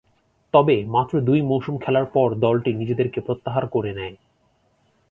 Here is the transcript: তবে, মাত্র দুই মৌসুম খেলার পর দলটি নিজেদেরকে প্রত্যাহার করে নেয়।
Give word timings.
তবে, 0.53 0.75
মাত্র 0.85 1.13
দুই 1.21 1.39
মৌসুম 1.41 1.75
খেলার 1.77 2.05
পর 2.05 2.27
দলটি 2.35 2.71
নিজেদেরকে 2.73 3.19
প্রত্যাহার 3.21 3.65
করে 3.67 3.91
নেয়। 3.93 4.15